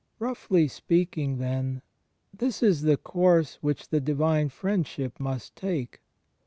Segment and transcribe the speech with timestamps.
[0.17, 1.83] Roughly speaking, then,
[2.33, 6.01] this is the course which the Divine Friendship must take.